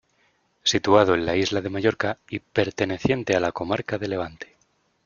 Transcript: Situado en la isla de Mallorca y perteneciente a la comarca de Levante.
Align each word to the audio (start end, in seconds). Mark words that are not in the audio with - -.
Situado 0.63 1.13
en 1.13 1.27
la 1.27 1.35
isla 1.35 1.61
de 1.61 1.69
Mallorca 1.69 2.17
y 2.27 2.39
perteneciente 2.39 3.35
a 3.35 3.39
la 3.39 3.51
comarca 3.51 3.99
de 3.99 4.07
Levante. 4.07 4.57